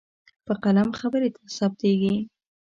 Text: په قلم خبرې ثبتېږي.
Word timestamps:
په 0.45 0.53
قلم 0.63 0.89
خبرې 0.99 1.29
ثبتېږي. 1.57 2.15